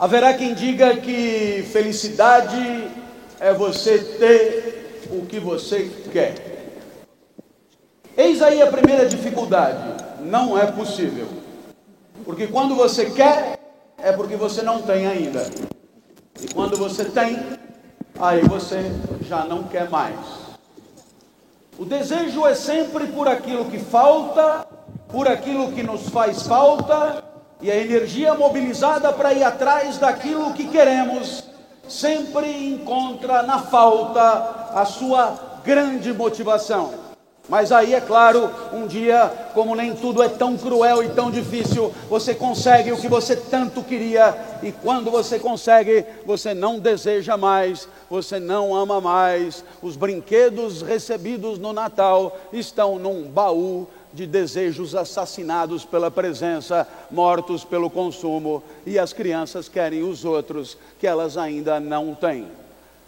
Haverá 0.00 0.32
quem 0.32 0.54
diga 0.54 0.96
que 0.96 1.62
felicidade 1.70 2.88
é 3.38 3.52
você 3.52 3.98
ter 3.98 5.06
o 5.12 5.26
que 5.26 5.38
você 5.38 5.90
quer. 6.10 6.34
Eis 8.16 8.40
aí 8.40 8.62
a 8.62 8.66
primeira 8.68 9.06
dificuldade: 9.06 10.02
não 10.22 10.56
é 10.56 10.64
possível. 10.72 11.26
Porque 12.24 12.46
quando 12.46 12.74
você 12.74 13.10
quer, 13.10 13.58
é 13.98 14.10
porque 14.10 14.36
você 14.36 14.62
não 14.62 14.80
tem 14.80 15.06
ainda. 15.06 15.46
E 16.40 16.48
quando 16.54 16.78
você 16.78 17.04
tem, 17.04 17.38
aí 18.18 18.40
você 18.40 18.90
já 19.28 19.44
não 19.44 19.64
quer 19.64 19.90
mais. 19.90 20.16
O 21.78 21.84
desejo 21.84 22.46
é 22.46 22.54
sempre 22.54 23.06
por 23.08 23.28
aquilo 23.28 23.66
que 23.66 23.78
falta, 23.78 24.66
por 25.08 25.28
aquilo 25.28 25.72
que 25.72 25.82
nos 25.82 26.08
faz 26.08 26.46
falta 26.46 27.28
e 27.62 27.70
a 27.70 27.76
energia 27.76 28.34
mobilizada 28.34 29.12
para 29.12 29.32
ir 29.32 29.44
atrás 29.44 29.98
daquilo 29.98 30.52
que 30.54 30.68
queremos, 30.68 31.44
sempre 31.88 32.50
encontra 32.68 33.42
na 33.42 33.58
falta 33.58 34.70
a 34.74 34.84
sua 34.84 35.60
grande 35.64 36.12
motivação. 36.12 37.10
Mas 37.48 37.72
aí, 37.72 37.94
é 37.94 38.00
claro, 38.00 38.48
um 38.72 38.86
dia, 38.86 39.28
como 39.54 39.74
nem 39.74 39.92
tudo 39.92 40.22
é 40.22 40.28
tão 40.28 40.56
cruel 40.56 41.02
e 41.02 41.08
tão 41.08 41.32
difícil, 41.32 41.92
você 42.08 42.32
consegue 42.32 42.92
o 42.92 42.96
que 42.96 43.08
você 43.08 43.34
tanto 43.34 43.82
queria, 43.82 44.38
e 44.62 44.70
quando 44.70 45.10
você 45.10 45.36
consegue, 45.36 46.06
você 46.24 46.54
não 46.54 46.78
deseja 46.78 47.36
mais, 47.36 47.88
você 48.08 48.38
não 48.38 48.72
ama 48.72 49.00
mais. 49.00 49.64
Os 49.82 49.96
brinquedos 49.96 50.80
recebidos 50.80 51.58
no 51.58 51.72
Natal 51.72 52.38
estão 52.52 53.00
num 53.00 53.24
baú 53.24 53.88
de 54.12 54.26
desejos 54.26 54.94
assassinados 54.94 55.84
pela 55.84 56.10
presença, 56.10 56.86
mortos 57.10 57.64
pelo 57.64 57.88
consumo, 57.88 58.62
e 58.84 58.98
as 58.98 59.12
crianças 59.12 59.68
querem 59.68 60.02
os 60.02 60.24
outros 60.24 60.76
que 60.98 61.06
elas 61.06 61.36
ainda 61.36 61.78
não 61.78 62.14
têm. 62.14 62.48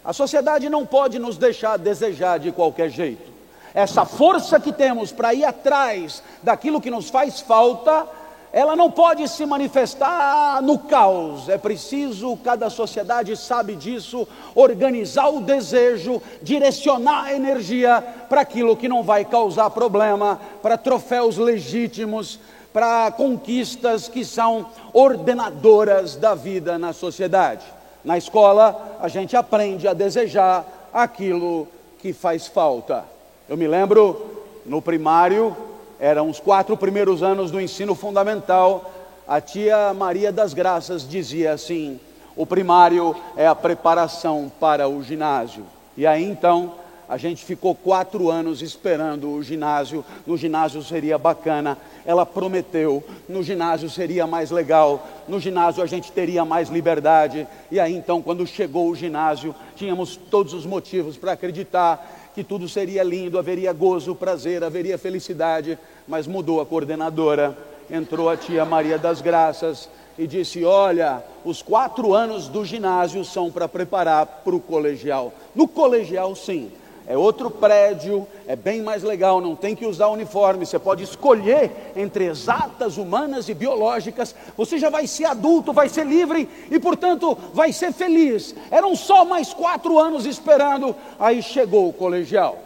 A 0.03 0.13
sociedade 0.13 0.69
não 0.69 0.85
pode 0.85 1.19
nos 1.19 1.37
deixar 1.37 1.77
desejar 1.77 2.37
de 2.39 2.51
qualquer 2.51 2.89
jeito. 2.89 3.31
Essa 3.73 4.05
força 4.05 4.59
que 4.59 4.71
temos 4.71 5.11
para 5.11 5.33
ir 5.33 5.45
atrás 5.45 6.21
daquilo 6.43 6.81
que 6.81 6.91
nos 6.91 7.09
faz 7.09 7.39
falta, 7.41 8.07
ela 8.53 8.75
não 8.75 8.91
pode 8.91 9.27
se 9.27 9.47
manifestar 9.47 10.61
no 10.61 10.77
caos. 10.77 11.49
É 11.49 11.57
preciso, 11.57 12.37
cada 12.37 12.69
sociedade 12.69 13.35
sabe 13.35 13.75
disso, 13.75 14.27
organizar 14.53 15.27
o 15.29 15.41
desejo, 15.41 16.21
direcionar 16.39 17.23
a 17.23 17.33
energia 17.33 17.99
para 18.29 18.41
aquilo 18.41 18.77
que 18.77 18.87
não 18.87 19.01
vai 19.01 19.25
causar 19.25 19.71
problema, 19.71 20.39
para 20.61 20.77
troféus 20.77 21.35
legítimos, 21.35 22.39
para 22.71 23.11
conquistas 23.11 24.07
que 24.07 24.23
são 24.23 24.67
ordenadoras 24.93 26.15
da 26.15 26.35
vida 26.35 26.77
na 26.77 26.93
sociedade. 26.93 27.65
Na 28.05 28.19
escola, 28.19 28.99
a 29.01 29.07
gente 29.07 29.35
aprende 29.35 29.87
a 29.87 29.93
desejar 29.93 30.63
aquilo 30.93 31.67
que 31.97 32.13
faz 32.13 32.45
falta. 32.45 33.03
Eu 33.49 33.57
me 33.57 33.67
lembro 33.67 34.43
no 34.63 34.79
primário, 34.79 35.57
eram 36.03 36.29
os 36.29 36.37
quatro 36.37 36.75
primeiros 36.75 37.23
anos 37.23 37.49
do 37.49 37.61
ensino 37.61 37.95
fundamental, 37.95 38.91
a 39.25 39.39
tia 39.39 39.93
Maria 39.93 40.33
das 40.33 40.53
Graças 40.53 41.07
dizia 41.07 41.53
assim: 41.53 41.97
o 42.35 42.45
primário 42.45 43.15
é 43.37 43.47
a 43.47 43.55
preparação 43.55 44.51
para 44.59 44.85
o 44.85 45.01
ginásio. 45.01 45.63
E 45.95 46.05
aí 46.05 46.21
então 46.21 46.73
a 47.07 47.15
gente 47.15 47.45
ficou 47.45 47.73
quatro 47.73 48.29
anos 48.29 48.61
esperando 48.61 49.29
o 49.29 49.41
ginásio. 49.41 50.03
No 50.27 50.35
ginásio 50.35 50.83
seria 50.83 51.17
bacana. 51.17 51.77
Ela 52.05 52.25
prometeu. 52.25 53.01
No 53.29 53.41
ginásio 53.41 53.89
seria 53.89 54.27
mais 54.27 54.51
legal. 54.51 55.07
No 55.25 55.39
ginásio 55.39 55.81
a 55.81 55.85
gente 55.85 56.11
teria 56.11 56.43
mais 56.43 56.67
liberdade. 56.67 57.47
E 57.71 57.79
aí 57.79 57.95
então, 57.95 58.21
quando 58.21 58.45
chegou 58.45 58.89
o 58.89 58.95
ginásio, 58.95 59.55
tínhamos 59.73 60.17
todos 60.17 60.53
os 60.53 60.65
motivos 60.65 61.15
para 61.15 61.31
acreditar 61.31 62.05
que 62.33 62.43
tudo 62.43 62.67
seria 62.67 63.03
lindo, 63.03 63.37
haveria 63.37 63.71
gozo, 63.71 64.15
prazer, 64.15 64.63
haveria 64.63 64.97
felicidade, 64.97 65.77
mas 66.07 66.27
mudou 66.27 66.61
a 66.61 66.65
coordenadora. 66.65 67.57
Entrou 67.89 68.29
a 68.29 68.37
tia 68.37 68.65
Maria 68.65 68.97
das 68.97 69.21
Graças 69.21 69.89
e 70.17 70.25
disse: 70.25 70.63
Olha, 70.63 71.23
os 71.43 71.61
quatro 71.61 72.13
anos 72.13 72.47
do 72.47 72.63
ginásio 72.63 73.23
são 73.25 73.51
para 73.51 73.67
preparar 73.67 74.25
para 74.25 74.55
o 74.55 74.59
colegial. 74.59 75.33
No 75.53 75.67
colegial, 75.67 76.35
sim, 76.35 76.71
é 77.05 77.17
outro 77.17 77.51
prédio, 77.51 78.25
é 78.47 78.55
bem 78.55 78.81
mais 78.81 79.03
legal, 79.03 79.41
não 79.41 79.57
tem 79.57 79.75
que 79.75 79.85
usar 79.85 80.07
uniforme, 80.07 80.65
você 80.65 80.79
pode 80.79 81.03
escolher 81.03 81.91
entre 81.97 82.25
exatas, 82.25 82.97
humanas 82.97 83.49
e 83.49 83.53
biológicas, 83.53 84.33
você 84.55 84.77
já 84.77 84.89
vai 84.89 85.05
ser 85.05 85.25
adulto, 85.25 85.73
vai 85.73 85.89
ser 85.89 86.05
livre 86.05 86.47
e, 86.71 86.79
portanto, 86.79 87.37
vai 87.53 87.73
ser 87.73 87.91
feliz. 87.91 88.55
Eram 88.71 88.95
só 88.95 89.25
mais 89.25 89.53
quatro 89.53 89.99
anos 89.99 90.25
esperando, 90.25 90.95
aí 91.19 91.43
chegou 91.43 91.89
o 91.89 91.93
colegial. 91.93 92.57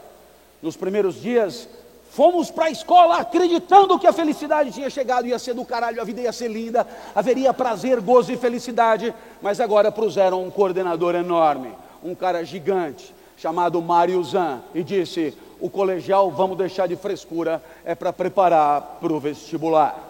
Nos 0.61 0.77
primeiros 0.77 1.19
dias, 1.19 1.67
fomos 2.17 2.49
para 2.49 2.65
a 2.65 2.71
escola 2.71 3.17
acreditando 3.17 3.99
que 3.99 4.07
a 4.07 4.11
felicidade 4.11 4.71
tinha 4.71 4.89
chegado, 4.89 5.27
ia 5.27 5.37
ser 5.37 5.53
do 5.53 5.63
caralho, 5.63 6.01
a 6.01 6.03
vida 6.03 6.19
ia 6.19 6.31
ser 6.33 6.47
linda, 6.47 6.87
haveria 7.13 7.53
prazer, 7.53 8.01
gozo 8.01 8.33
e 8.33 8.37
felicidade, 8.37 9.13
mas 9.39 9.59
agora 9.59 9.91
puseram 9.91 10.43
um 10.43 10.49
coordenador 10.49 11.13
enorme, 11.13 11.69
um 12.03 12.15
cara 12.15 12.43
gigante 12.43 13.13
chamado 13.37 13.79
Mário 13.83 14.23
Zan 14.23 14.61
e 14.73 14.83
disse: 14.83 15.37
o 15.59 15.69
colegial 15.69 16.31
vamos 16.31 16.57
deixar 16.57 16.87
de 16.87 16.95
frescura, 16.95 17.61
é 17.85 17.93
para 17.93 18.11
preparar 18.11 18.97
para 18.99 19.13
o 19.13 19.19
vestibular. 19.19 20.06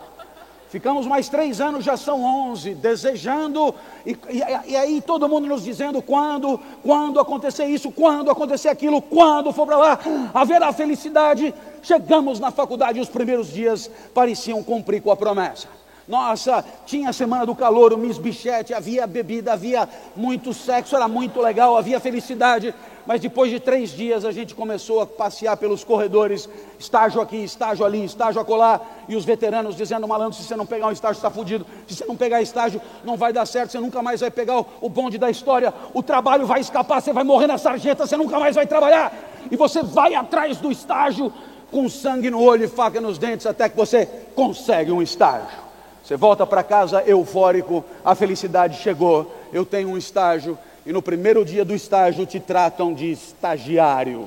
Ficamos 0.69 1.07
mais 1.07 1.29
três 1.29 1.61
anos, 1.61 1.85
já 1.85 1.95
são 1.95 2.22
onze, 2.23 2.73
desejando, 2.73 3.73
e, 4.05 4.11
e, 4.11 4.72
e, 4.72 4.75
aí 4.75 5.01
todo 5.01 5.29
mundo 5.29 5.47
nos 5.47 5.63
dizendo 5.63 6.01
quando, 6.01 6.59
quando 6.83 7.22
acontecer 7.22 7.66
isso, 7.66 7.89
quando 7.89 8.29
acontecer 8.29 8.67
aquilo, 8.67 9.01
quando 9.01 9.53
for 9.53 9.66
para 9.66 9.78
lá, 9.78 10.00
haverá 10.33 10.73
felicidade. 10.73 11.53
Chegamos 11.81 12.38
na 12.38 12.51
faculdade, 12.51 13.00
os 13.00 13.07
primeiros 13.07 13.47
dias 13.47 13.89
pareciam 14.13 14.61
cumprir 14.61 15.01
com 15.01 15.09
a 15.09 15.16
promessa. 15.16 15.69
Nossa, 16.05 16.63
tinha 16.85 17.09
a 17.09 17.13
semana 17.13 17.45
do 17.45 17.55
calor, 17.55 17.94
o 17.94 17.97
Miss 17.97 18.17
Bichette, 18.17 18.73
havia 18.73 19.07
bebida, 19.07 19.53
havia 19.53 19.88
muito 20.16 20.53
sexo, 20.53 20.95
era 20.95 21.07
muito 21.07 21.41
legal, 21.41 21.78
havia 21.78 21.99
felicidade. 21.99 22.73
Mas 23.07 23.22
depois 23.22 23.50
de 23.50 23.57
três 23.57 23.91
dias 23.91 24.25
a 24.25 24.31
gente 24.34 24.53
começou 24.53 25.00
a 25.00 25.06
passear 25.06 25.56
pelos 25.56 25.81
corredores, 25.81 26.50
estágio 26.78 27.22
aqui, 27.22 27.38
estágio 27.38 27.85
ali, 27.85 28.03
estágio 28.03 28.41
acolá, 28.41 28.81
e 29.07 29.16
os 29.16 29.23
veteranos 29.23 29.78
dizendo, 29.78 30.06
malandro, 30.06 30.38
se 30.38 30.44
você 30.44 30.57
não 30.57 30.66
pegar 30.66 30.88
um 30.88 30.91
estágio, 30.91 31.16
está 31.16 31.31
fudido, 31.31 31.66
se 31.88 31.96
você 31.96 32.06
não 32.06 32.17
pegar 32.17 32.41
estágio, 32.41 32.81
não 33.06 33.16
vai 33.16 33.31
dar 33.31 33.46
certo, 33.46 33.72
você 33.72 33.79
nunca 33.79 34.01
mais 34.01 34.19
vai 34.19 34.29
pegar 34.29 34.59
o, 34.59 34.66
o 34.81 34.90
bonde 34.90 35.17
da 35.17 35.29
história, 35.29 35.73
o 35.94 36.03
trabalho 36.03 36.46
vai 36.46 36.59
escapar, 36.59 37.01
você 37.01 37.13
vai 37.13 37.23
morrer 37.23 37.47
na 37.47 37.57
sarjeta, 37.57 38.06
você 38.06 38.17
nunca 38.17 38.38
mais 38.40 38.57
vai 38.57 38.67
trabalhar, 38.67 39.13
e 39.50 39.56
você 39.56 39.81
vai 39.81 40.13
atrás 40.13 40.57
do 40.57 40.69
estágio, 40.69 41.31
com 41.72 41.88
sangue 41.88 42.29
no 42.29 42.41
olho 42.41 42.66
e 42.66 42.67
faca 42.67 43.00
nos 43.00 43.17
dentes, 43.17 43.46
até 43.46 43.69
que 43.69 43.78
você 43.78 44.06
consegue 44.35 44.91
um 44.91 45.01
estágio. 45.01 45.66
Você 46.03 46.17
volta 46.17 46.46
para 46.46 46.63
casa 46.63 47.03
eufórico, 47.06 47.85
a 48.03 48.16
felicidade 48.16 48.81
chegou, 48.81 49.34
eu 49.53 49.66
tenho 49.66 49.90
um 49.90 49.97
estágio, 49.97 50.57
e 50.88 50.94
no 50.94 51.02
primeiro 51.02 51.44
dia 51.44 51.66
do 51.66 51.75
estágio 51.75 52.25
te 52.25 52.40
tratam 52.40 52.94
de 52.94 53.12
estagiário. 53.12 54.25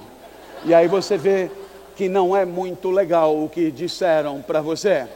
E 0.63 0.75
aí 0.75 0.87
você 0.87 1.17
vê 1.17 1.51
que 1.97 2.07
não 2.07 2.37
é 2.37 2.45
muito 2.45 2.91
legal 2.91 3.35
o 3.35 3.49
que 3.49 3.71
disseram 3.71 4.43
para 4.43 4.61
você. 4.61 5.07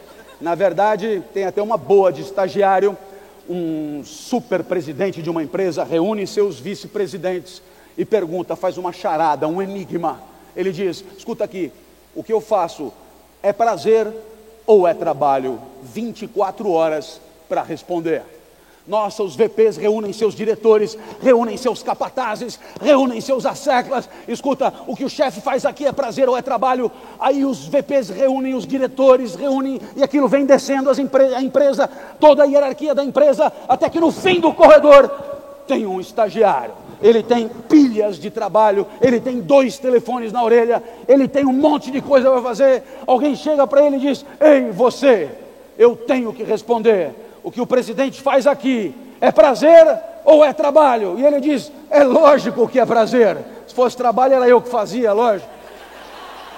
Na 0.41 0.55
verdade, 0.55 1.23
tem 1.35 1.45
até 1.45 1.61
uma 1.61 1.77
boa 1.77 2.11
de 2.11 2.23
estagiário. 2.23 2.97
Um 3.47 4.03
super 4.07 4.65
presidente 4.65 5.21
de 5.21 5.29
uma 5.29 5.43
empresa 5.43 5.85
reúne 5.85 6.27
seus 6.27 6.59
vice-presidentes 6.59 7.61
e 7.99 8.07
pergunta, 8.07 8.57
faz 8.57 8.79
uma 8.79 8.91
charada, 8.91 9.47
um 9.47 9.61
enigma. 9.61 10.23
Ele 10.57 10.73
diz: 10.73 11.05
escuta 11.15 11.45
aqui, 11.45 11.71
o 12.15 12.25
que 12.25 12.33
eu 12.33 12.41
faço 12.41 12.91
é 13.43 13.53
prazer 13.53 14.11
ou 14.67 14.89
é 14.89 14.95
trabalho 14.95 15.61
24 15.83 16.71
horas 16.71 17.21
para 17.51 17.63
responder. 17.63 18.34
Nossa, 18.87 19.23
os 19.23 19.35
VPs 19.35 19.79
reúnem 19.79 20.13
seus 20.13 20.35
diretores, 20.35 20.99
reúnem 21.23 21.57
seus 21.57 21.83
capatazes, 21.83 22.61
reúnem 22.83 23.19
seus 23.19 23.47
asseclas. 23.47 24.09
Escuta, 24.29 24.73
o 24.87 24.95
que 24.95 25.05
o 25.05 25.09
chefe 25.09 25.41
faz 25.41 25.65
aqui 25.65 25.87
é 25.87 25.93
prazer 25.93 26.29
ou 26.29 26.37
é 26.37 26.43
trabalho. 26.43 26.93
Aí 27.19 27.47
os 27.47 27.67
VPs 27.67 28.11
reúnem 28.11 28.55
os 28.55 28.67
diretores, 28.67 29.35
reúnem 29.35 29.81
e 29.97 30.03
aquilo 30.03 30.29
vem 30.29 30.45
descendo 30.45 30.91
as 30.91 30.99
empre 30.99 31.35
a 31.35 31.41
empresa, 31.41 31.89
toda 32.21 32.43
a 32.43 32.47
hierarquia 32.47 32.95
da 32.95 33.03
empresa, 33.03 33.51
até 33.67 33.89
que 33.89 33.99
no 33.99 34.13
fim 34.13 34.39
do 34.39 34.53
corredor 34.53 35.09
tem 35.67 35.87
um 35.87 35.99
estagiário 35.99 36.85
ele 37.03 37.23
tem 37.23 37.49
pilhas 37.49 38.19
de 38.19 38.31
trabalho, 38.31 38.87
ele 38.99 39.21
tem 39.21 39.39
dois 39.39 39.79
telefones 39.79 40.33
na 40.33 40.43
orelha, 40.43 40.83
ele 41.07 41.29
tem 41.29 41.45
um 41.45 41.53
monte 41.53 41.91
de 41.91 42.01
coisa 42.01 42.31
para 42.31 42.41
fazer. 42.41 42.83
Alguém 43.07 43.37
chega 43.37 43.67
para 43.67 43.85
ele 43.85 43.97
e 43.97 44.01
diz: 44.01 44.25
Ei, 44.41 44.71
você, 44.71 45.29
eu 45.77 45.95
tenho 45.95 46.33
que 46.33 46.43
responder. 46.43 47.15
O 47.45 47.53
que 47.53 47.61
o 47.61 47.67
presidente 47.67 48.23
faz 48.23 48.47
aqui 48.47 48.95
é 49.21 49.31
prazer 49.31 49.87
ou 50.25 50.43
é 50.43 50.53
trabalho? 50.55 51.19
E 51.19 51.27
ele 51.27 51.41
diz: 51.41 51.71
É 51.91 52.03
lógico 52.03 52.67
que 52.67 52.81
é 52.81 52.87
prazer. 52.87 53.37
Se 53.67 53.75
fosse 53.75 53.95
trabalho, 53.95 54.33
era 54.33 54.49
eu 54.49 54.63
que 54.63 54.71
fazia, 54.71 55.13
lógico. 55.13 55.51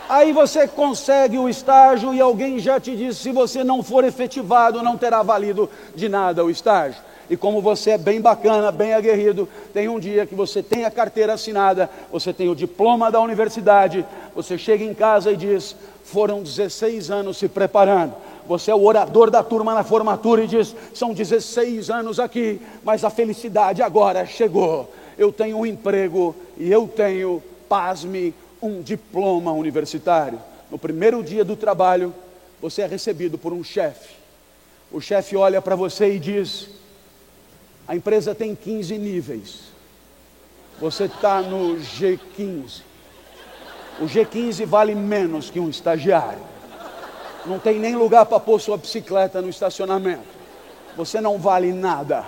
Aí 0.08 0.32
você 0.32 0.68
consegue 0.68 1.36
o 1.36 1.48
estágio 1.48 2.14
e 2.14 2.20
alguém 2.20 2.60
já 2.60 2.78
te 2.78 2.96
disse: 2.96 3.20
se 3.20 3.32
você 3.32 3.64
não 3.64 3.82
for 3.82 4.04
efetivado, 4.04 4.80
não 4.80 4.96
terá 4.96 5.24
valido 5.24 5.68
de 5.92 6.08
nada 6.08 6.44
o 6.44 6.50
estágio. 6.50 7.02
E 7.28 7.36
como 7.36 7.60
você 7.60 7.90
é 7.90 7.98
bem 7.98 8.20
bacana, 8.20 8.70
bem 8.70 8.94
aguerrido, 8.94 9.48
tem 9.74 9.88
um 9.88 9.98
dia 9.98 10.24
que 10.24 10.36
você 10.36 10.62
tem 10.62 10.84
a 10.84 10.90
carteira 10.92 11.32
assinada, 11.32 11.90
você 12.12 12.32
tem 12.32 12.48
o 12.48 12.54
diploma 12.54 13.10
da 13.10 13.20
universidade, 13.20 14.06
você 14.32 14.56
chega 14.56 14.84
em 14.84 14.94
casa 14.94 15.32
e 15.32 15.36
diz: 15.36 15.74
foram 16.04 16.44
16 16.44 17.10
anos 17.10 17.36
se 17.38 17.48
preparando. 17.48 18.14
Você 18.46 18.70
é 18.70 18.74
o 18.74 18.84
orador 18.84 19.30
da 19.30 19.42
turma 19.42 19.74
na 19.74 19.82
formatura 19.82 20.44
e 20.44 20.46
diz: 20.46 20.74
são 20.94 21.12
16 21.12 21.90
anos 21.90 22.20
aqui, 22.20 22.60
mas 22.84 23.04
a 23.04 23.10
felicidade 23.10 23.82
agora 23.82 24.24
chegou. 24.26 24.92
Eu 25.18 25.32
tenho 25.32 25.58
um 25.58 25.66
emprego 25.66 26.34
e 26.56 26.70
eu 26.70 26.86
tenho, 26.86 27.42
pasme, 27.68 28.34
um 28.62 28.82
diploma 28.82 29.52
universitário. 29.52 30.38
No 30.70 30.78
primeiro 30.78 31.22
dia 31.22 31.44
do 31.44 31.56
trabalho, 31.56 32.14
você 32.60 32.82
é 32.82 32.86
recebido 32.86 33.38
por 33.38 33.52
um 33.52 33.64
chefe. 33.64 34.14
O 34.90 35.00
chefe 35.00 35.36
olha 35.36 35.60
para 35.60 35.74
você 35.74 36.14
e 36.14 36.18
diz: 36.18 36.68
a 37.88 37.94
empresa 37.94 38.34
tem 38.34 38.54
15 38.54 38.98
níveis. 38.98 39.60
Você 40.80 41.04
está 41.04 41.40
no 41.40 41.76
G15. 41.76 42.82
O 43.98 44.04
G15 44.04 44.66
vale 44.66 44.94
menos 44.94 45.48
que 45.48 45.58
um 45.58 45.70
estagiário. 45.70 46.55
Não 47.46 47.58
tem 47.58 47.78
nem 47.78 47.94
lugar 47.94 48.26
para 48.26 48.40
pôr 48.40 48.60
sua 48.60 48.76
bicicleta 48.76 49.40
no 49.40 49.48
estacionamento. 49.48 50.24
Você 50.96 51.20
não 51.20 51.38
vale 51.38 51.72
nada. 51.72 52.24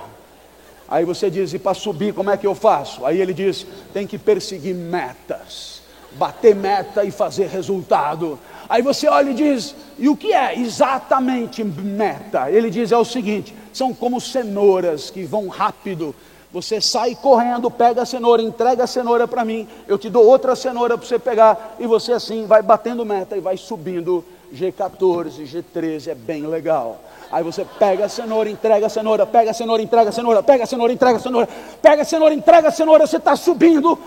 Aí 0.89 1.05
você 1.05 1.29
diz: 1.31 1.53
e 1.53 1.59
para 1.59 1.75
subir, 1.75 2.15
como 2.15 2.31
é 2.31 2.37
que 2.37 2.47
eu 2.47 2.55
faço? 2.55 3.05
Aí 3.05 3.21
ele 3.21 3.35
diz: 3.35 3.67
tem 3.93 4.07
que 4.07 4.17
perseguir 4.17 4.75
metas, 4.75 5.83
bater 6.13 6.55
meta 6.55 7.05
e 7.05 7.11
fazer 7.11 7.49
resultado. 7.49 8.39
Aí 8.69 8.81
você 8.81 9.09
olha 9.09 9.31
e 9.31 9.35
diz: 9.35 9.75
e 9.99 10.09
o 10.09 10.17
que 10.17 10.33
é 10.33 10.59
exatamente 10.59 11.65
meta? 11.65 12.51
Ele 12.51 12.71
diz: 12.71 12.93
é 12.93 12.97
o 12.97 13.05
seguinte: 13.05 13.55
são 13.73 13.93
como 13.93 14.21
cenouras 14.21 15.11
que 15.11 15.25
vão 15.25 15.49
rápido. 15.49 16.15
Você 16.51 16.81
sai 16.81 17.15
correndo, 17.15 17.71
pega 17.71 18.03
a 18.03 18.07
cenoura, 18.07 18.41
entrega 18.41 18.85
a 18.85 18.87
cenoura 18.87 19.29
para 19.29 19.45
mim, 19.45 19.69
eu 19.87 19.99
te 19.99 20.09
dou 20.09 20.25
outra 20.25 20.57
cenoura 20.57 20.97
para 20.97 21.07
você 21.07 21.19
pegar, 21.19 21.77
e 21.79 21.87
você 21.87 22.13
assim 22.13 22.47
vai 22.47 22.63
batendo 22.63 23.05
meta 23.05 23.37
e 23.37 23.41
vai 23.41 23.59
subindo. 23.59 24.25
G14, 24.55 25.43
G13 25.45 26.09
é 26.09 26.15
bem 26.15 26.47
legal. 26.47 27.01
Aí 27.31 27.43
você 27.43 27.65
pega 27.79 28.07
a 28.07 28.09
cenoura, 28.09 28.49
entrega 28.49 28.87
a 28.87 28.89
cenoura, 28.89 29.27
pega 29.27 29.51
a 29.51 29.55
cenoura, 29.55 29.83
entrega 29.83 30.09
a 30.09 30.13
cenoura, 30.13 30.43
pega 30.43 30.65
a 30.65 30.67
cenoura, 30.67 30.93
entrega 30.93 31.17
a 31.17 31.21
cenoura, 31.21 31.49
pega 31.83 32.03
a 32.03 32.05
cenoura, 32.05 32.35
entrega 32.35 32.69
a 32.69 32.73
cenoura, 32.73 33.07
você 33.07 33.17
está 33.19 33.37
subindo. 33.37 33.99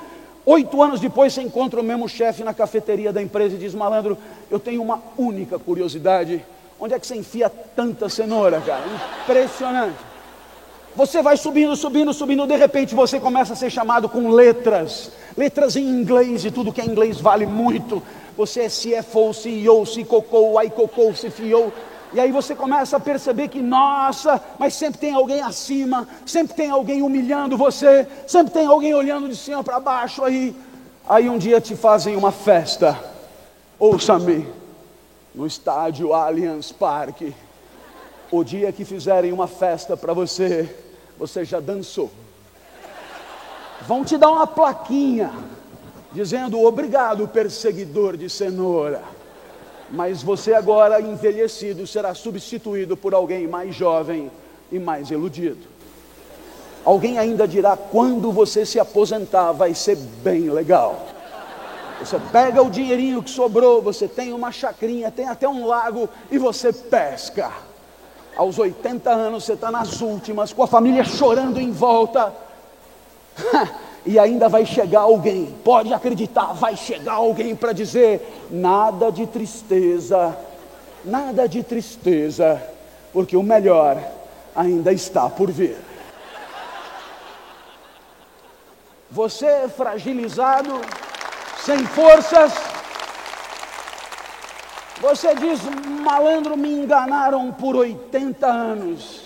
Oito 0.43 0.81
anos 0.81 0.99
depois 0.99 1.31
você 1.31 1.41
encontra 1.41 1.79
o 1.79 1.83
mesmo 1.83 2.09
chefe 2.09 2.43
na 2.43 2.53
cafeteria 2.53 3.13
da 3.13 3.21
empresa 3.21 3.55
e 3.55 3.59
diz: 3.59 3.75
Malandro, 3.75 4.17
eu 4.49 4.59
tenho 4.59 4.81
uma 4.81 4.99
única 5.17 5.59
curiosidade. 5.59 6.43
Onde 6.79 6.95
é 6.95 6.99
que 6.99 7.05
você 7.05 7.15
enfia 7.15 7.47
tanta 7.47 8.09
cenoura, 8.09 8.59
cara? 8.59 8.83
Impressionante. 9.23 10.10
Você 10.95 11.21
vai 11.21 11.37
subindo, 11.37 11.73
subindo, 11.75 12.13
subindo, 12.13 12.45
de 12.45 12.55
repente 12.55 12.93
você 12.93 13.19
começa 13.19 13.53
a 13.53 13.55
ser 13.55 13.69
chamado 13.69 14.09
com 14.09 14.29
letras, 14.29 15.09
letras 15.37 15.77
em 15.77 15.83
inglês 15.83 16.43
e 16.43 16.51
tudo 16.51 16.73
que 16.73 16.81
é 16.81 16.85
inglês 16.85 17.19
vale 17.19 17.45
muito. 17.45 18.03
Você 18.35 18.61
é 18.61 18.67
CFO, 18.67 19.33
CEO, 19.33 19.85
CCOCO, 19.85 20.61
ICOCO, 20.61 21.13
CFO. 21.13 21.71
E 22.13 22.19
aí 22.19 22.29
você 22.29 22.53
começa 22.53 22.97
a 22.97 22.99
perceber 22.99 23.47
que, 23.47 23.61
nossa, 23.61 24.41
mas 24.59 24.73
sempre 24.73 24.99
tem 24.99 25.13
alguém 25.13 25.41
acima, 25.41 26.05
sempre 26.25 26.55
tem 26.55 26.69
alguém 26.69 27.01
humilhando 27.01 27.55
você, 27.55 28.05
sempre 28.27 28.51
tem 28.51 28.65
alguém 28.65 28.93
olhando 28.93 29.29
de 29.29 29.35
cima 29.35 29.63
para 29.63 29.79
baixo 29.79 30.21
aí. 30.25 30.53
Aí 31.07 31.29
um 31.29 31.37
dia 31.37 31.61
te 31.61 31.73
fazem 31.73 32.17
uma 32.17 32.33
festa, 32.33 32.99
ouça-me, 33.79 34.45
no 35.33 35.47
estádio 35.47 36.13
Allianz 36.13 36.73
Parque. 36.73 37.33
O 38.31 38.45
dia 38.45 38.71
que 38.71 38.85
fizerem 38.85 39.33
uma 39.33 39.47
festa 39.47 39.97
para 39.97 40.13
você, 40.13 40.73
você 41.19 41.43
já 41.43 41.59
dançou. 41.59 42.09
Vão 43.85 44.05
te 44.05 44.17
dar 44.17 44.29
uma 44.29 44.47
plaquinha 44.47 45.31
dizendo 46.13 46.59
obrigado, 46.63 47.27
perseguidor 47.27 48.15
de 48.15 48.29
cenoura. 48.29 49.01
Mas 49.89 50.23
você 50.23 50.53
agora 50.53 51.01
envelhecido 51.01 51.85
será 51.85 52.13
substituído 52.13 52.95
por 52.95 53.13
alguém 53.13 53.47
mais 53.47 53.75
jovem 53.75 54.31
e 54.71 54.79
mais 54.79 55.11
iludido. 55.11 55.67
Alguém 56.85 57.19
ainda 57.19 57.45
dirá 57.45 57.75
quando 57.75 58.31
você 58.31 58.65
se 58.65 58.79
aposentar 58.79 59.51
vai 59.51 59.73
ser 59.73 59.97
bem 59.97 60.49
legal. 60.49 61.05
Você 61.99 62.17
pega 62.31 62.63
o 62.63 62.69
dinheirinho 62.69 63.21
que 63.21 63.29
sobrou, 63.29 63.81
você 63.81 64.07
tem 64.07 64.33
uma 64.33 64.51
chacrinha, 64.51 65.11
tem 65.11 65.27
até 65.27 65.47
um 65.47 65.67
lago 65.67 66.09
e 66.31 66.37
você 66.37 66.71
pesca. 66.71 67.51
Aos 68.35 68.57
80 68.57 69.09
anos 69.09 69.43
você 69.43 69.53
está 69.53 69.69
nas 69.69 70.01
últimas, 70.01 70.53
com 70.53 70.63
a 70.63 70.67
família 70.67 71.03
chorando 71.03 71.59
em 71.59 71.71
volta. 71.71 72.33
e 74.05 74.17
ainda 74.17 74.49
vai 74.49 74.65
chegar 74.65 75.01
alguém, 75.01 75.53
pode 75.63 75.93
acreditar, 75.93 76.53
vai 76.53 76.75
chegar 76.75 77.13
alguém 77.13 77.55
para 77.55 77.73
dizer: 77.73 78.47
nada 78.49 79.11
de 79.11 79.27
tristeza, 79.27 80.35
nada 81.03 81.47
de 81.47 81.63
tristeza, 81.63 82.61
porque 83.13 83.35
o 83.37 83.43
melhor 83.43 83.97
ainda 84.55 84.91
está 84.91 85.29
por 85.29 85.51
vir. 85.51 85.77
Você 89.09 89.67
fragilizado, 89.67 90.79
sem 91.65 91.85
forças, 91.85 92.53
você 95.01 95.33
diz: 95.35 95.59
malandro, 96.01 96.55
me 96.55 96.71
enganaram 96.71 97.51
por 97.51 97.75
80 97.75 98.47
anos, 98.47 99.23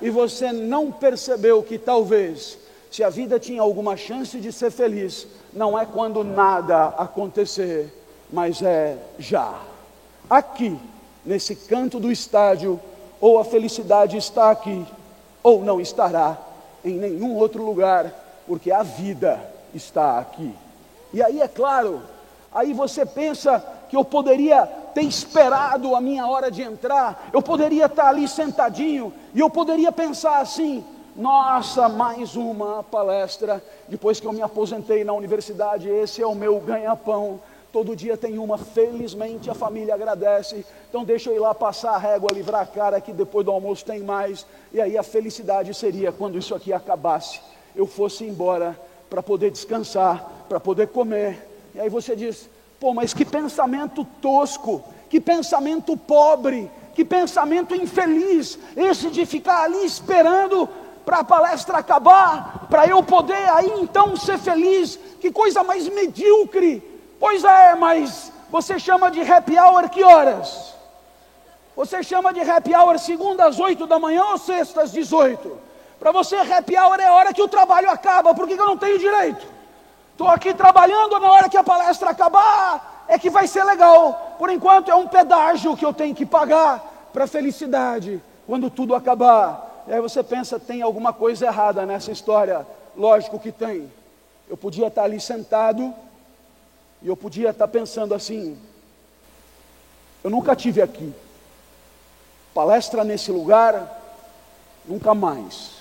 e 0.00 0.08
você 0.08 0.50
não 0.50 0.90
percebeu 0.90 1.62
que 1.62 1.78
talvez 1.78 2.58
se 2.90 3.04
a 3.04 3.10
vida 3.10 3.38
tinha 3.38 3.62
alguma 3.62 3.96
chance 3.96 4.40
de 4.40 4.50
ser 4.52 4.70
feliz, 4.72 5.26
não 5.52 5.78
é 5.78 5.86
quando 5.86 6.24
nada 6.24 6.86
acontecer, 6.88 7.94
mas 8.32 8.62
é 8.62 8.98
já. 9.18 9.60
Aqui, 10.28 10.76
nesse 11.24 11.54
canto 11.54 12.00
do 12.00 12.10
estádio, 12.10 12.80
ou 13.20 13.38
a 13.38 13.44
felicidade 13.44 14.16
está 14.16 14.50
aqui, 14.50 14.84
ou 15.42 15.62
não 15.62 15.80
estará 15.80 16.36
em 16.84 16.94
nenhum 16.94 17.36
outro 17.36 17.64
lugar, 17.64 18.12
porque 18.46 18.72
a 18.72 18.82
vida 18.82 19.40
está 19.72 20.18
aqui. 20.18 20.52
E 21.12 21.22
aí 21.22 21.40
é 21.40 21.46
claro, 21.46 22.02
aí 22.52 22.72
você 22.72 23.06
pensa 23.06 23.62
que 23.90 23.96
eu 23.96 24.04
poderia 24.04 24.64
ter 24.94 25.02
esperado 25.02 25.96
a 25.96 26.00
minha 26.00 26.26
hora 26.26 26.48
de 26.50 26.62
entrar, 26.62 27.28
eu 27.32 27.42
poderia 27.42 27.86
estar 27.86 28.08
ali 28.08 28.28
sentadinho, 28.28 29.12
e 29.34 29.40
eu 29.40 29.50
poderia 29.50 29.90
pensar 29.90 30.38
assim: 30.38 30.84
nossa, 31.16 31.88
mais 31.88 32.36
uma 32.36 32.84
palestra. 32.84 33.62
Depois 33.88 34.20
que 34.20 34.26
eu 34.26 34.32
me 34.32 34.40
aposentei 34.40 35.02
na 35.02 35.12
universidade, 35.12 35.88
esse 35.88 36.22
é 36.22 36.26
o 36.26 36.36
meu 36.36 36.60
ganha-pão. 36.60 37.40
Todo 37.72 37.94
dia 37.94 38.16
tem 38.16 38.38
uma, 38.38 38.58
felizmente 38.58 39.50
a 39.50 39.54
família 39.54 39.94
agradece. 39.94 40.64
Então 40.88 41.04
deixa 41.04 41.30
eu 41.30 41.36
ir 41.36 41.40
lá 41.40 41.54
passar 41.54 41.92
a 41.92 41.98
régua, 41.98 42.32
livrar 42.32 42.62
a 42.62 42.66
cara, 42.66 43.00
que 43.00 43.12
depois 43.12 43.44
do 43.44 43.50
almoço 43.50 43.84
tem 43.84 44.00
mais. 44.00 44.46
E 44.72 44.80
aí 44.80 44.96
a 44.96 45.02
felicidade 45.02 45.74
seria 45.74 46.12
quando 46.12 46.38
isso 46.38 46.54
aqui 46.54 46.72
acabasse, 46.72 47.40
eu 47.74 47.86
fosse 47.86 48.24
embora 48.24 48.78
para 49.08 49.22
poder 49.22 49.50
descansar, 49.50 50.46
para 50.48 50.60
poder 50.60 50.88
comer. 50.88 51.48
E 51.74 51.80
aí 51.80 51.88
você 51.88 52.14
diz: 52.14 52.48
pô, 52.80 52.94
mas 52.94 53.12
que 53.12 53.26
pensamento 53.26 54.06
tosco, 54.22 54.82
que 55.10 55.20
pensamento 55.20 55.96
pobre, 55.96 56.70
que 56.94 57.04
pensamento 57.04 57.74
infeliz, 57.74 58.58
esse 58.74 59.10
de 59.10 59.26
ficar 59.26 59.64
ali 59.64 59.84
esperando 59.84 60.66
para 61.04 61.18
a 61.18 61.24
palestra 61.24 61.78
acabar, 61.78 62.66
para 62.70 62.86
eu 62.86 63.02
poder 63.02 63.48
aí 63.50 63.70
então 63.80 64.16
ser 64.16 64.38
feliz. 64.38 64.98
Que 65.20 65.30
coisa 65.30 65.62
mais 65.62 65.88
medíocre. 65.88 66.82
Pois 67.18 67.44
é, 67.44 67.74
mas 67.74 68.32
você 68.48 68.78
chama 68.78 69.10
de 69.10 69.20
happy 69.20 69.58
hour 69.58 69.88
que 69.90 70.02
horas? 70.02 70.74
Você 71.76 72.02
chama 72.02 72.32
de 72.32 72.40
happy 72.40 72.74
hour 72.74 72.98
segunda 72.98 73.46
às 73.46 73.58
oito 73.58 73.86
da 73.86 73.98
manhã 73.98 74.24
ou 74.24 74.38
sexta 74.38 74.82
às 74.82 74.92
dezoito? 74.92 75.58
Para 75.98 76.12
você, 76.12 76.36
happy 76.36 76.76
hour 76.78 76.98
é 76.98 77.10
hora 77.10 77.34
que 77.34 77.42
o 77.42 77.48
trabalho 77.48 77.90
acaba, 77.90 78.34
por 78.34 78.48
que 78.48 78.54
eu 78.54 78.66
não 78.66 78.76
tenho 78.76 78.98
direito? 78.98 79.59
Estou 80.20 80.30
aqui 80.30 80.52
trabalhando, 80.52 81.18
na 81.18 81.32
hora 81.32 81.48
que 81.48 81.56
a 81.56 81.64
palestra 81.64 82.10
acabar, 82.10 83.06
é 83.08 83.18
que 83.18 83.30
vai 83.30 83.48
ser 83.48 83.64
legal. 83.64 84.36
Por 84.38 84.50
enquanto 84.50 84.90
é 84.90 84.94
um 84.94 85.08
pedágio 85.08 85.74
que 85.74 85.82
eu 85.82 85.94
tenho 85.94 86.14
que 86.14 86.26
pagar 86.26 87.08
para 87.10 87.24
a 87.24 87.26
felicidade, 87.26 88.22
quando 88.46 88.68
tudo 88.68 88.94
acabar. 88.94 89.82
E 89.88 89.94
aí 89.94 89.98
você 89.98 90.22
pensa, 90.22 90.60
tem 90.60 90.82
alguma 90.82 91.10
coisa 91.10 91.46
errada 91.46 91.86
nessa 91.86 92.12
história. 92.12 92.66
Lógico 92.94 93.38
que 93.38 93.50
tem. 93.50 93.90
Eu 94.46 94.58
podia 94.58 94.88
estar 94.88 95.04
ali 95.04 95.18
sentado 95.18 95.94
e 97.00 97.08
eu 97.08 97.16
podia 97.16 97.48
estar 97.48 97.68
pensando 97.68 98.14
assim: 98.14 98.58
eu 100.22 100.28
nunca 100.28 100.54
tive 100.54 100.82
aqui. 100.82 101.14
Palestra 102.52 103.04
nesse 103.04 103.32
lugar, 103.32 103.90
nunca 104.84 105.14
mais. 105.14 105.76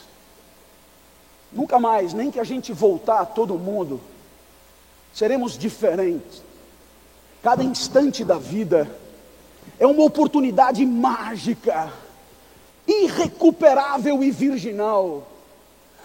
Nunca 1.52 1.78
mais, 1.78 2.14
nem 2.14 2.32
que 2.32 2.40
a 2.40 2.46
gente 2.46 2.72
voltar 2.72 3.26
todo 3.26 3.60
mundo, 3.60 4.00
seremos 5.14 5.58
diferentes. 5.58 6.44
Cada 7.42 7.64
instante 7.64 8.24
da 8.24 8.38
vida 8.38 8.90
é 9.80 9.88
uma 9.88 10.04
oportunidade 10.04 10.86
mágica 10.86 11.92
irrecuperável 12.88 14.24
e 14.24 14.32
virginal, 14.32 15.28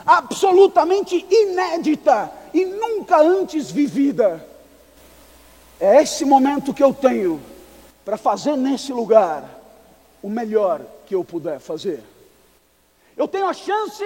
absolutamente 0.05 1.25
inédita 1.31 2.31
e 2.53 2.65
nunca 2.65 3.21
antes 3.21 3.71
vivida. 3.71 4.47
É 5.81 6.03
esse 6.03 6.25
momento 6.25 6.73
que 6.73 6.83
eu 6.83 6.93
tenho 6.93 7.41
para 8.05 8.17
fazer 8.17 8.57
nesse 8.57 8.93
lugar 8.93 9.49
o 10.23 10.29
melhor 10.29 10.83
que 11.07 11.15
eu 11.15 11.25
puder 11.25 11.59
fazer. 11.59 12.03
Eu 13.17 13.27
tenho 13.27 13.47
a 13.47 13.53
chance 13.53 14.05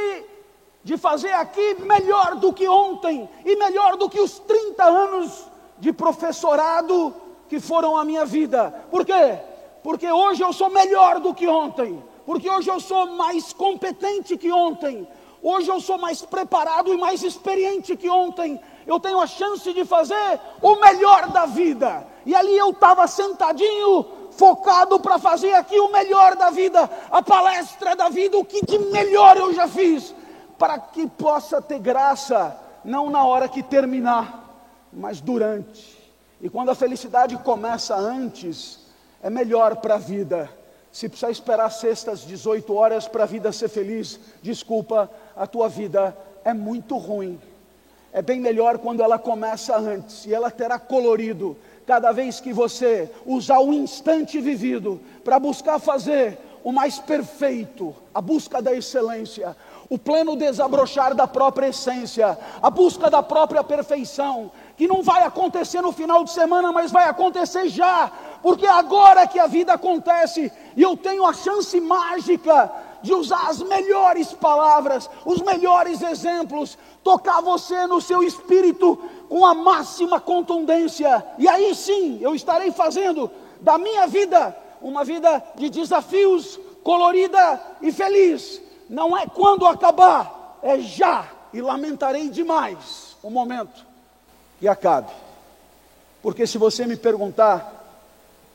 de 0.89 0.97
fazer 0.97 1.33
aqui 1.33 1.77
melhor 1.83 2.37
do 2.37 2.51
que 2.51 2.67
ontem 2.67 3.29
e 3.45 3.57
melhor 3.57 3.99
do 3.99 4.09
que 4.09 4.19
os 4.19 4.39
30 4.39 4.83
anos 4.83 5.45
de 5.79 5.93
professorado 5.93 7.15
que 7.47 7.61
foram 7.61 7.95
a 7.95 8.07
minha 8.07 8.25
vida. 8.25 8.87
Por 8.91 9.05
quê? 9.05 9.39
Porque 9.83 10.11
hoje 10.11 10.43
eu 10.43 10.51
sou 10.51 10.71
melhor 10.71 11.21
do 11.21 11.35
que 11.35 11.47
ontem, 11.47 12.03
porque 12.25 12.49
hoje 12.49 12.71
eu 12.71 12.81
sou 12.81 13.07
mais 13.09 13.53
competente 13.53 14.39
que 14.39 14.51
ontem, 14.51 15.07
hoje 15.43 15.69
eu 15.69 15.79
sou 15.79 15.99
mais 15.99 16.23
preparado 16.23 16.91
e 16.91 16.97
mais 16.97 17.23
experiente 17.23 17.95
que 17.95 18.09
ontem. 18.09 18.59
Eu 18.87 18.99
tenho 18.99 19.21
a 19.21 19.27
chance 19.27 19.71
de 19.71 19.85
fazer 19.85 20.41
o 20.63 20.77
melhor 20.77 21.29
da 21.29 21.45
vida. 21.45 22.07
E 22.25 22.35
ali 22.35 22.57
eu 22.57 22.71
estava 22.71 23.07
sentadinho, 23.07 24.07
focado 24.31 24.99
para 25.01 25.19
fazer 25.19 25.53
aqui 25.53 25.79
o 25.79 25.93
melhor 25.93 26.35
da 26.35 26.49
vida, 26.49 26.91
a 27.11 27.21
palestra 27.21 27.95
da 27.95 28.09
vida, 28.09 28.39
o 28.39 28.45
que 28.45 28.65
de 28.65 28.79
melhor 28.79 29.37
eu 29.37 29.53
já 29.53 29.69
fiz, 29.69 30.15
para 30.59 30.79
que 30.79 31.07
possa 31.07 31.63
ter 31.63 31.79
graça, 31.79 32.57
não 32.85 33.11
na 33.11 33.25
hora 33.25 33.49
que 33.49 33.63
terminar, 33.63 34.67
mas 34.93 35.21
durante. 35.21 35.97
E 36.41 36.49
quando 36.49 36.71
a 36.71 36.75
felicidade 36.75 37.37
começa 37.39 37.95
antes, 37.97 38.81
é 39.23 39.31
melhor 39.31 39.77
para 39.77 39.95
a 39.95 39.99
vida. 39.99 40.51
Se 40.91 41.09
precisar 41.09 41.31
esperar 41.31 41.71
sextas 41.71 42.21
18 42.21 42.75
horas 42.75 43.07
para 43.07 43.25
a 43.25 43.27
vida 43.27 43.53
ser 43.53 43.69
feliz, 43.69 44.19
desculpa, 44.43 45.11
a 45.37 45.47
tua 45.47 45.69
vida 45.69 46.17
é 46.45 46.53
muito 46.53 46.97
ruim. 46.97 47.41
É 48.13 48.23
bem 48.23 48.41
melhor 48.41 48.79
quando 48.79 49.03
ela 49.03 49.19
começa 49.19 49.77
antes 49.77 50.25
e 50.25 50.35
ela 50.35 50.51
terá 50.51 50.79
colorido, 50.79 51.57
cada 51.87 52.11
vez 52.11 52.41
que 52.41 52.53
você 52.53 53.11
usar 53.27 53.61
o 53.61 53.73
instante 53.73 54.41
vivido 54.41 55.01
para 55.23 55.39
buscar 55.39 55.79
fazer 55.79 56.39
o 56.65 56.73
mais 56.73 56.99
perfeito, 56.99 57.95
a 58.13 58.21
busca 58.21 58.61
da 58.61 58.75
excelência, 58.75 59.57
o 59.91 59.99
pleno 59.99 60.37
desabrochar 60.37 61.15
da 61.15 61.27
própria 61.27 61.69
essência, 61.69 62.39
a 62.63 62.69
busca 62.69 63.09
da 63.09 63.23
própria 63.23 63.65
perfeição, 63.65 64.51
que 64.77 64.87
não 64.87 65.03
vai 65.03 65.23
acontecer 65.23 65.81
no 65.81 65.93
final 65.93 66.25
de 66.25 66.31
semana, 66.31 66.71
mas 66.73 66.93
vai 66.93 67.09
acontecer 67.09 67.69
já, 67.69 68.11
porque 68.43 68.67
é 68.67 68.71
agora 68.71 69.27
que 69.27 69.39
a 69.39 69.47
vida 69.47 69.73
acontece 69.73 70.53
e 70.77 70.83
eu 70.83 70.97
tenho 70.97 71.25
a 71.25 71.33
chance 71.33 71.81
mágica 71.81 72.71
de 73.01 73.15
usar 73.15 73.49
as 73.49 73.63
melhores 73.63 74.33
palavras, 74.33 75.09
os 75.25 75.41
melhores 75.41 76.03
exemplos, 76.03 76.77
tocar 77.03 77.41
você 77.41 77.87
no 77.87 78.01
seu 78.01 78.23
espírito 78.23 78.99
com 79.29 79.47
a 79.47 79.55
máxima 79.55 80.21
contundência, 80.21 81.25
e 81.39 81.49
aí 81.49 81.75
sim 81.75 82.19
eu 82.21 82.35
estarei 82.35 82.73
fazendo 82.73 83.31
da 83.61 83.79
minha 83.79 84.07
vida 84.07 84.57
uma 84.81 85.05
vida 85.05 85.43
de 85.57 85.69
desafios, 85.71 86.59
colorida 86.83 87.61
e 87.83 87.91
feliz. 87.91 88.68
Não 88.89 89.17
é 89.17 89.27
quando 89.27 89.67
acabar, 89.67 90.59
é 90.63 90.79
já, 90.79 91.31
e 91.53 91.61
lamentarei 91.61 92.29
demais 92.29 93.17
o 93.23 93.31
momento 93.31 93.85
que 94.59 94.67
acabe. 94.67 95.13
Porque 96.23 96.47
se 96.47 96.59
você 96.59 96.87
me 96.87 96.97
perguntar, 96.97 97.75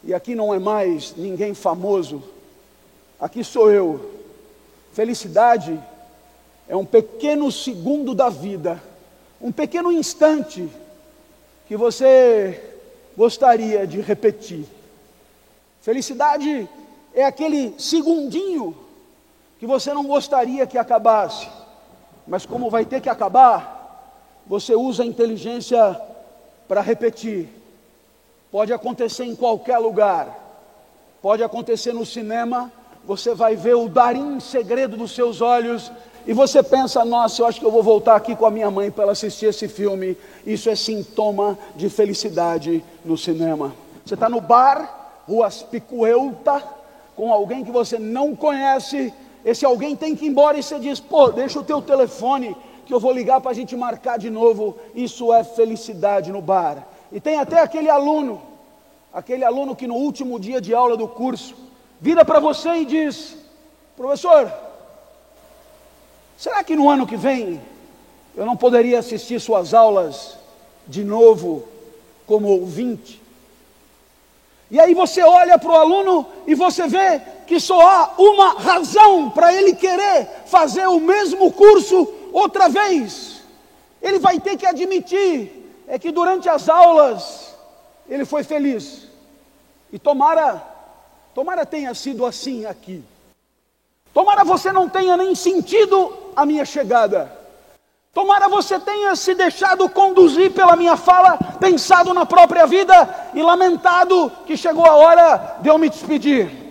e 0.03 0.13
aqui 0.13 0.35
não 0.35 0.53
é 0.53 0.59
mais 0.59 1.15
ninguém 1.15 1.53
famoso, 1.53 2.23
aqui 3.19 3.43
sou 3.43 3.71
eu. 3.71 4.11
Felicidade 4.91 5.81
é 6.67 6.75
um 6.75 6.85
pequeno 6.85 7.51
segundo 7.51 8.13
da 8.13 8.29
vida 8.29 8.81
um 9.43 9.51
pequeno 9.51 9.91
instante 9.91 10.69
que 11.67 11.75
você 11.75 12.77
gostaria 13.15 13.85
de 13.85 13.99
repetir. 13.99 14.65
Felicidade 15.81 16.67
é 17.13 17.25
aquele 17.25 17.75
segundinho 17.77 18.73
que 19.63 19.67
você 19.67 19.93
não 19.93 20.03
gostaria 20.03 20.67
que 20.67 20.77
acabasse, 20.77 21.47
mas 22.27 22.45
como 22.45 22.69
vai 22.69 22.83
ter 22.83 22.99
que 22.99 23.07
acabar, 23.07 24.35
você 24.45 24.75
usa 24.75 25.03
a 25.03 25.05
inteligência 25.05 26.01
para 26.67 26.81
repetir. 26.81 27.47
Pode 28.51 28.73
acontecer 28.73 29.23
em 29.23 29.33
qualquer 29.33 29.77
lugar, 29.77 30.37
pode 31.21 31.41
acontecer 31.41 31.93
no 31.93 32.05
cinema, 32.05 32.69
você 33.05 33.33
vai 33.33 33.55
ver 33.55 33.75
o 33.75 33.87
darim 33.87 34.37
segredo 34.41 34.97
dos 34.97 35.15
seus 35.15 35.39
olhos 35.39 35.89
e 36.27 36.33
você 36.33 36.61
pensa, 36.61 37.05
nossa, 37.05 37.41
eu 37.41 37.45
acho 37.45 37.61
que 37.61 37.65
eu 37.65 37.71
vou 37.71 37.81
voltar 37.81 38.17
aqui 38.17 38.35
com 38.35 38.45
a 38.45 38.51
minha 38.51 38.69
mãe 38.69 38.91
para 38.91 39.03
ela 39.03 39.13
assistir 39.13 39.45
esse 39.45 39.69
filme. 39.69 40.17
Isso 40.45 40.69
é 40.69 40.75
sintoma 40.75 41.57
de 41.73 41.87
felicidade 41.87 42.83
no 43.05 43.17
cinema. 43.17 43.73
Você 44.05 44.15
está 44.15 44.27
no 44.27 44.41
bar, 44.41 45.23
rua 45.25 45.47
Picuelta, 45.71 46.61
com 47.15 47.31
alguém 47.31 47.63
que 47.63 47.71
você 47.71 47.97
não 47.97 48.35
conhece. 48.35 49.13
Esse 49.45 49.65
alguém 49.65 49.95
tem 49.95 50.15
que 50.15 50.25
ir 50.25 50.29
embora 50.29 50.57
e 50.57 50.63
você 50.63 50.79
diz, 50.79 50.99
pô, 50.99 51.29
deixa 51.29 51.59
o 51.59 51.63
teu 51.63 51.81
telefone 51.81 52.55
que 52.85 52.93
eu 52.93 52.99
vou 52.99 53.11
ligar 53.11 53.41
para 53.41 53.51
a 53.51 53.53
gente 53.53 53.75
marcar 53.75 54.17
de 54.17 54.29
novo. 54.29 54.77
Isso 54.95 55.33
é 55.33 55.43
felicidade 55.43 56.31
no 56.31 56.41
bar. 56.41 56.87
E 57.11 57.19
tem 57.19 57.37
até 57.37 57.59
aquele 57.59 57.89
aluno, 57.89 58.41
aquele 59.13 59.43
aluno 59.43 59.75
que 59.75 59.87
no 59.87 59.95
último 59.95 60.39
dia 60.39 60.59
de 60.59 60.73
aula 60.73 60.95
do 60.95 61.07
curso, 61.07 61.55
vira 61.99 62.23
para 62.23 62.39
você 62.39 62.69
e 62.75 62.85
diz, 62.85 63.37
professor, 63.95 64.51
Será 66.43 66.61
que 66.61 66.75
no 66.75 66.89
ano 66.89 67.07
que 67.07 67.15
vem 67.15 67.61
eu 68.35 68.45
não 68.45 68.57
poderia 68.57 68.99
assistir 68.99 69.39
suas 69.39 69.73
aulas 69.73 70.37
de 70.85 71.01
novo 71.01 71.65
como 72.25 72.49
ouvinte? 72.49 73.21
E 74.69 74.77
aí 74.77 74.93
você 74.93 75.21
olha 75.21 75.57
para 75.57 75.71
o 75.71 75.75
aluno 75.75 76.27
e 76.45 76.53
você 76.53 76.85
vê 76.85 77.21
que 77.53 77.59
só 77.59 77.79
há 77.79 78.13
uma 78.17 78.53
razão 78.53 79.29
para 79.29 79.53
ele 79.53 79.75
querer 79.75 80.27
fazer 80.47 80.87
o 80.87 80.99
mesmo 80.99 81.51
curso 81.51 82.11
outra 82.31 82.67
vez. 82.67 83.43
Ele 84.01 84.17
vai 84.17 84.39
ter 84.39 84.57
que 84.57 84.65
admitir 84.65 85.83
é 85.87 85.99
que 85.99 86.11
durante 86.11 86.49
as 86.49 86.67
aulas 86.67 87.53
ele 88.09 88.25
foi 88.25 88.43
feliz. 88.43 89.07
E 89.91 89.99
tomara, 89.99 90.63
tomara 91.35 91.63
tenha 91.63 91.93
sido 91.93 92.25
assim 92.25 92.65
aqui. 92.65 93.03
Tomara 94.11 94.43
você 94.43 94.71
não 94.71 94.89
tenha 94.89 95.15
nem 95.15 95.35
sentido 95.35 96.11
a 96.35 96.47
minha 96.47 96.65
chegada. 96.65 97.31
Tomara 98.11 98.49
você 98.49 98.79
tenha 98.79 99.15
se 99.15 99.35
deixado 99.35 99.87
conduzir 99.89 100.51
pela 100.53 100.75
minha 100.75 100.97
fala, 100.97 101.37
pensado 101.59 102.15
na 102.15 102.25
própria 102.25 102.65
vida 102.65 103.29
e 103.35 103.43
lamentado 103.43 104.31
que 104.47 104.57
chegou 104.57 104.87
a 104.87 104.95
hora 104.95 105.57
de 105.61 105.69
eu 105.69 105.77
me 105.77 105.87
despedir. 105.87 106.62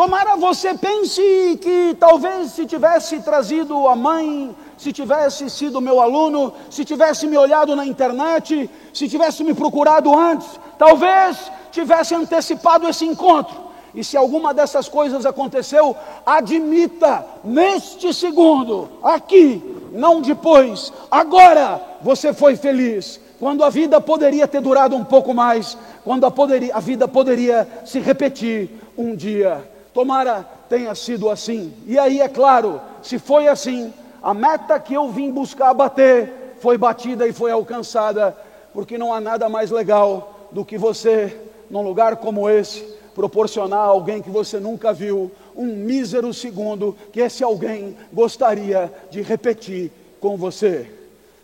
Tomara 0.00 0.34
você 0.34 0.72
pense 0.72 1.20
que 1.60 1.94
talvez 2.00 2.52
se 2.52 2.64
tivesse 2.64 3.20
trazido 3.20 3.86
a 3.86 3.94
mãe, 3.94 4.56
se 4.78 4.94
tivesse 4.94 5.50
sido 5.50 5.78
meu 5.78 6.00
aluno, 6.00 6.54
se 6.70 6.86
tivesse 6.86 7.26
me 7.26 7.36
olhado 7.36 7.76
na 7.76 7.84
internet, 7.84 8.70
se 8.94 9.06
tivesse 9.06 9.44
me 9.44 9.52
procurado 9.52 10.18
antes, 10.18 10.58
talvez 10.78 11.52
tivesse 11.70 12.14
antecipado 12.14 12.88
esse 12.88 13.04
encontro. 13.04 13.54
E 13.94 14.02
se 14.02 14.16
alguma 14.16 14.54
dessas 14.54 14.88
coisas 14.88 15.26
aconteceu, 15.26 15.94
admita 16.24 17.22
neste 17.44 18.14
segundo, 18.14 18.88
aqui, 19.02 19.62
não 19.92 20.22
depois, 20.22 20.90
agora 21.10 21.78
você 22.00 22.32
foi 22.32 22.56
feliz. 22.56 23.20
Quando 23.38 23.62
a 23.62 23.68
vida 23.68 24.00
poderia 24.00 24.48
ter 24.48 24.62
durado 24.62 24.96
um 24.96 25.04
pouco 25.04 25.34
mais, 25.34 25.76
quando 26.02 26.24
a, 26.24 26.30
poderia, 26.30 26.74
a 26.74 26.80
vida 26.80 27.06
poderia 27.06 27.68
se 27.84 28.00
repetir 28.00 28.70
um 28.96 29.14
dia. 29.14 29.69
Tomara 29.92 30.46
tenha 30.68 30.94
sido 30.94 31.28
assim. 31.28 31.74
E 31.86 31.98
aí, 31.98 32.20
é 32.20 32.28
claro, 32.28 32.80
se 33.02 33.18
foi 33.18 33.48
assim, 33.48 33.92
a 34.22 34.32
meta 34.32 34.78
que 34.78 34.94
eu 34.94 35.08
vim 35.10 35.30
buscar 35.30 35.74
bater 35.74 36.56
foi 36.60 36.76
batida 36.76 37.26
e 37.26 37.32
foi 37.32 37.50
alcançada, 37.50 38.36
porque 38.72 38.98
não 38.98 39.12
há 39.12 39.20
nada 39.20 39.48
mais 39.48 39.70
legal 39.70 40.48
do 40.52 40.64
que 40.64 40.76
você, 40.78 41.40
num 41.70 41.82
lugar 41.82 42.16
como 42.16 42.48
esse, 42.48 42.82
proporcionar 43.14 43.80
a 43.80 43.84
alguém 43.84 44.22
que 44.22 44.30
você 44.30 44.60
nunca 44.60 44.92
viu 44.92 45.30
um 45.56 45.66
mísero 45.66 46.32
segundo 46.32 46.96
que 47.12 47.20
esse 47.20 47.42
alguém 47.42 47.96
gostaria 48.12 48.92
de 49.10 49.22
repetir 49.22 49.90
com 50.20 50.36
você. 50.36 50.90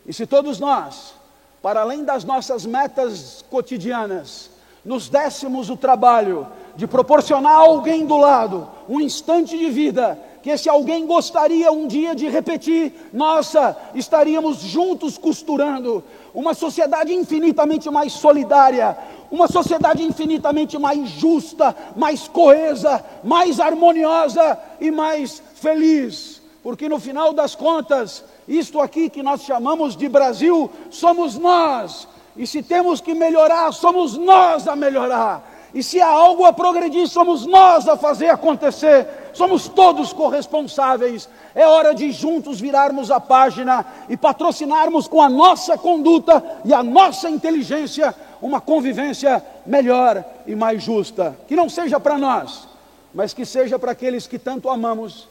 E 0.06 0.12
se 0.12 0.26
todos 0.26 0.60
nós, 0.60 1.14
para 1.62 1.80
além 1.80 2.04
das 2.04 2.24
nossas 2.24 2.64
metas 2.64 3.44
cotidianas, 3.50 4.50
nos 4.84 5.08
dessemos 5.08 5.68
o 5.68 5.76
trabalho 5.76 6.46
de 6.76 6.86
proporcionar 6.86 7.54
a 7.54 7.58
alguém 7.58 8.04
do 8.06 8.16
lado 8.16 8.68
um 8.88 9.00
instante 9.00 9.56
de 9.56 9.68
vida 9.70 10.18
que 10.42 10.56
se 10.56 10.68
alguém 10.68 11.04
gostaria 11.06 11.72
um 11.72 11.88
dia 11.88 12.14
de 12.14 12.28
repetir, 12.28 12.92
nossa, 13.12 13.76
estaríamos 13.96 14.58
juntos 14.58 15.18
costurando 15.18 16.04
uma 16.32 16.54
sociedade 16.54 17.12
infinitamente 17.12 17.90
mais 17.90 18.12
solidária, 18.12 18.96
uma 19.28 19.48
sociedade 19.48 20.04
infinitamente 20.04 20.78
mais 20.78 21.08
justa, 21.08 21.74
mais 21.96 22.28
coesa, 22.28 23.04
mais 23.24 23.58
harmoniosa 23.58 24.56
e 24.80 24.88
mais 24.88 25.42
feliz. 25.56 26.40
Porque 26.62 26.88
no 26.88 27.00
final 27.00 27.32
das 27.32 27.56
contas, 27.56 28.24
isto 28.46 28.80
aqui 28.80 29.10
que 29.10 29.24
nós 29.24 29.42
chamamos 29.42 29.96
de 29.96 30.08
Brasil, 30.08 30.70
somos 30.90 31.36
nós. 31.36 32.06
E 32.36 32.46
se 32.46 32.62
temos 32.62 33.00
que 33.00 33.14
melhorar, 33.14 33.72
somos 33.72 34.16
nós 34.16 34.68
a 34.68 34.76
melhorar. 34.76 35.55
E 35.74 35.82
se 35.82 36.00
há 36.00 36.08
algo 36.08 36.44
a 36.44 36.52
progredir, 36.52 37.06
somos 37.08 37.44
nós 37.44 37.88
a 37.88 37.96
fazer 37.96 38.28
acontecer. 38.28 39.06
Somos 39.32 39.68
todos 39.68 40.12
corresponsáveis. 40.12 41.28
É 41.54 41.66
hora 41.66 41.94
de 41.94 42.10
juntos 42.12 42.60
virarmos 42.60 43.10
a 43.10 43.20
página 43.20 43.84
e 44.08 44.16
patrocinarmos 44.16 45.06
com 45.06 45.20
a 45.20 45.28
nossa 45.28 45.76
conduta 45.76 46.42
e 46.64 46.72
a 46.72 46.82
nossa 46.82 47.28
inteligência 47.28 48.14
uma 48.40 48.60
convivência 48.60 49.44
melhor 49.64 50.24
e 50.46 50.54
mais 50.54 50.82
justa. 50.82 51.36
Que 51.48 51.56
não 51.56 51.68
seja 51.68 51.98
para 51.98 52.18
nós, 52.18 52.68
mas 53.12 53.32
que 53.32 53.44
seja 53.44 53.78
para 53.78 53.92
aqueles 53.92 54.26
que 54.26 54.38
tanto 54.38 54.68
amamos 54.68 55.28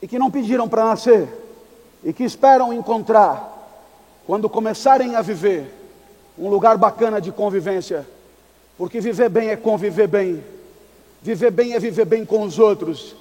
e 0.00 0.08
que 0.08 0.18
não 0.18 0.30
pediram 0.30 0.68
para 0.68 0.84
nascer 0.84 1.28
e 2.02 2.12
que 2.12 2.24
esperam 2.24 2.72
encontrar, 2.72 3.50
quando 4.26 4.48
começarem 4.48 5.14
a 5.14 5.22
viver, 5.22 5.72
um 6.36 6.48
lugar 6.48 6.76
bacana 6.76 7.20
de 7.20 7.30
convivência, 7.30 8.06
porque 8.76 9.00
viver 9.00 9.28
bem 9.28 9.50
é 9.50 9.56
conviver 9.56 10.06
bem, 10.08 10.42
viver 11.22 11.50
bem 11.50 11.74
é 11.74 11.78
viver 11.78 12.04
bem 12.04 12.24
com 12.24 12.42
os 12.42 12.58
outros, 12.58 13.14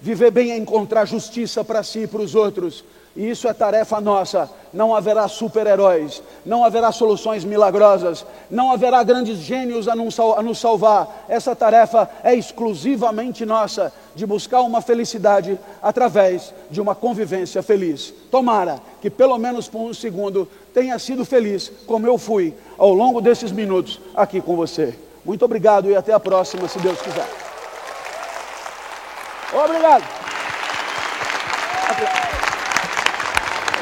viver 0.00 0.30
bem 0.30 0.52
é 0.52 0.56
encontrar 0.56 1.04
justiça 1.04 1.64
para 1.64 1.82
si 1.82 2.00
e 2.00 2.06
para 2.06 2.22
os 2.22 2.34
outros, 2.34 2.84
e 3.18 3.28
isso 3.28 3.48
é 3.48 3.52
tarefa 3.52 4.00
nossa. 4.00 4.48
Não 4.72 4.94
haverá 4.94 5.26
super-heróis, 5.26 6.22
não 6.46 6.64
haverá 6.64 6.92
soluções 6.92 7.44
milagrosas, 7.44 8.24
não 8.48 8.70
haverá 8.70 9.02
grandes 9.02 9.38
gênios 9.38 9.88
a 9.88 9.96
nos 9.96 10.58
salvar. 10.60 11.24
Essa 11.28 11.56
tarefa 11.56 12.08
é 12.22 12.32
exclusivamente 12.36 13.44
nossa, 13.44 13.92
de 14.14 14.24
buscar 14.24 14.60
uma 14.60 14.80
felicidade 14.80 15.58
através 15.82 16.54
de 16.70 16.80
uma 16.80 16.94
convivência 16.94 17.60
feliz. 17.60 18.14
Tomara 18.30 18.80
que, 19.02 19.10
pelo 19.10 19.36
menos 19.36 19.66
por 19.66 19.80
um 19.80 19.92
segundo, 19.92 20.48
tenha 20.72 20.96
sido 21.00 21.24
feliz, 21.24 21.72
como 21.88 22.06
eu 22.06 22.18
fui 22.18 22.54
ao 22.78 22.94
longo 22.94 23.20
desses 23.20 23.50
minutos 23.50 23.98
aqui 24.14 24.40
com 24.40 24.54
você. 24.54 24.96
Muito 25.24 25.44
obrigado 25.44 25.90
e 25.90 25.96
até 25.96 26.12
a 26.12 26.20
próxima, 26.20 26.68
se 26.68 26.78
Deus 26.78 27.00
quiser. 27.02 27.26
Obrigado. 29.52 30.04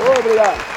Obrigado. 0.09 0.76